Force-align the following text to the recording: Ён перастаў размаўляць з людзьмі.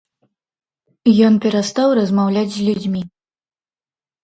Ён 1.27 1.33
перастаў 1.43 1.95
размаўляць 2.01 2.49
з 2.57 2.67
людзьмі. 2.71 3.01